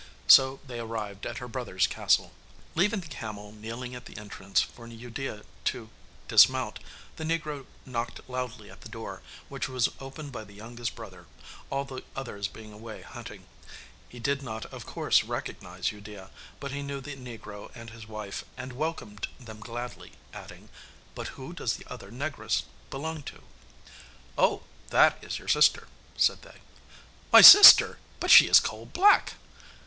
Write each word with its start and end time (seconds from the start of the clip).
So 0.25 0.59
they 0.65 0.79
arrived 0.79 1.27
at 1.27 1.37
her 1.37 1.47
brothers' 1.47 1.85
castle. 1.85 2.31
Leaving 2.73 3.01
the 3.01 3.07
camel 3.07 3.51
kneeling 3.51 3.93
at 3.93 4.05
the 4.05 4.17
entrance 4.17 4.59
for 4.59 4.87
Udea 4.87 5.43
to 5.65 5.89
dismount, 6.27 6.79
the 7.17 7.23
negro 7.23 7.67
knocked 7.85 8.27
loudly 8.27 8.71
at 8.71 8.81
the 8.81 8.89
door, 8.89 9.21
which 9.47 9.69
was 9.69 9.89
opened 9.99 10.31
by 10.31 10.43
the 10.43 10.55
youngest 10.55 10.95
brother, 10.95 11.27
all 11.69 11.85
the 11.85 12.03
others 12.15 12.47
being 12.47 12.73
away 12.73 13.03
hunting. 13.03 13.45
He 14.09 14.19
did 14.19 14.41
not 14.41 14.65
of 14.73 14.87
course 14.87 15.23
recognise 15.23 15.91
Udea, 15.91 16.31
but 16.59 16.71
he 16.71 16.81
knew 16.81 16.99
the 16.99 17.15
negro 17.15 17.69
and 17.75 17.91
his 17.91 18.07
wife, 18.07 18.43
and 18.57 18.73
welcomed 18.73 19.27
them 19.39 19.59
gladly, 19.59 20.13
adding, 20.33 20.69
'But 21.13 21.37
who 21.37 21.53
does 21.53 21.75
the 21.77 21.85
other 21.87 22.09
negress 22.11 22.63
belong 22.89 23.21
to?' 23.21 23.43
'Oh, 24.35 24.63
that 24.89 25.23
is 25.23 25.37
your 25.37 25.47
sister!' 25.47 25.87
said 26.17 26.41
they. 26.41 26.57
'My 27.31 27.41
sister! 27.41 27.99
but 28.19 28.31
she 28.31 28.47
is 28.47 28.59
coal 28.59 28.87
black! 28.87 29.35